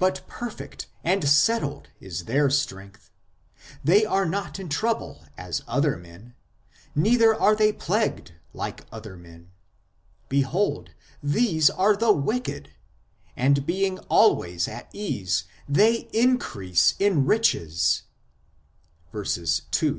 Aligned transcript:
THE 0.00 0.10
DEVELOPMENT 0.10 0.18
OF 0.18 0.26
BELIEF 0.26 0.56
219 0.56 0.70
But 0.74 0.74
perfect 0.74 0.86
and 1.04 1.28
settled 1.28 1.84
l 1.86 1.92
is 2.00 2.24
their 2.24 2.50
strength; 2.50 3.10
They 3.84 4.04
are 4.04 4.26
not 4.26 4.58
in 4.58 4.68
trouble 4.68 5.24
as 5.36 5.62
(other) 5.68 5.96
men, 5.96 6.34
Neither 6.96 7.32
are 7.40 7.54
they 7.54 7.72
plagued 7.72 8.32
like 8.52 8.86
(other) 8.90 9.16
men.... 9.16 9.52
Behold, 10.28 10.94
these 11.22 11.70
are 11.70 11.94
the 11.96 12.10
wicked, 12.10 12.70
And 13.36 13.64
being 13.64 14.00
always 14.08 14.66
at 14.66 14.88
ease, 14.92 15.44
they 15.68 16.08
increase 16.12 16.94
in 16.98 17.24
riches 17.24 18.02
(verses 19.12 19.62
2 19.70 19.90
12). 19.92 19.96